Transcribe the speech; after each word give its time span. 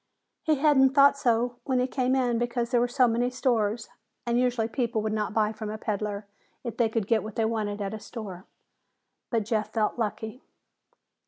He 0.41 0.55
hadn't 0.55 0.95
thought 0.95 1.15
so 1.15 1.57
when 1.65 1.79
he 1.79 1.85
came 1.85 2.15
in 2.15 2.39
because 2.39 2.71
there 2.71 2.81
were 2.81 2.89
many 3.07 3.29
stores, 3.29 3.87
and 4.25 4.39
usually 4.39 4.67
people 4.67 5.03
would 5.03 5.13
not 5.13 5.31
buy 5.31 5.53
from 5.53 5.69
a 5.69 5.77
peddler 5.77 6.25
if 6.63 6.75
they 6.77 6.89
could 6.89 7.05
get 7.05 7.21
what 7.21 7.35
they 7.35 7.45
wanted 7.45 7.83
at 7.83 7.93
a 7.93 7.99
store. 7.99 8.47
But 9.29 9.45
Jeff 9.45 9.71
felt 9.71 9.99
lucky. 9.99 10.41